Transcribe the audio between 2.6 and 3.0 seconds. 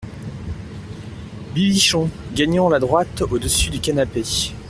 la